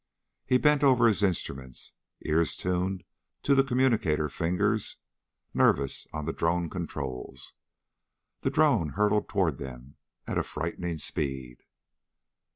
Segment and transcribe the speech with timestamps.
[0.47, 1.93] He bent over his instruments,
[2.25, 3.03] ears tuned
[3.43, 4.95] to the communicator fingers
[5.53, 7.53] nervous on the drone controls.
[8.39, 11.59] The drone hurtled toward them at a frightening speed.